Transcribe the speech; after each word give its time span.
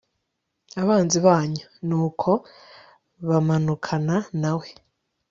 abanzi 0.81 1.17
banyu. 1.27 1.65
nuko 1.87 2.31
bamanukana 3.27 4.15
na 4.41 4.51
we 4.59 4.67